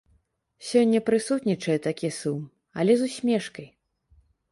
Сёння 0.69 1.01
прысутнічае 1.09 1.75
такі 1.87 2.09
сум, 2.19 2.39
але 2.85 2.93
з 3.03 3.11
усмешкай. 3.11 3.67